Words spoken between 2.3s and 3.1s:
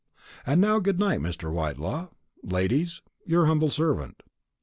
Ladies,